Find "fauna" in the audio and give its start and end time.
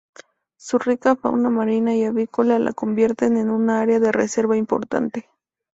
1.15-1.51